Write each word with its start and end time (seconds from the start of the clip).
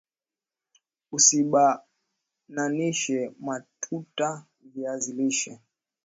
Usibananishe 1.11 3.29
matuta 3.45 4.45
viazi 4.73 5.13
lishe 5.13 5.59